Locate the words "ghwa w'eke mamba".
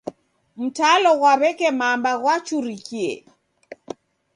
1.17-2.11